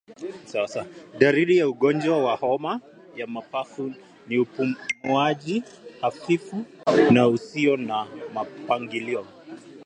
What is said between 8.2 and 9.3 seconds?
mpangilio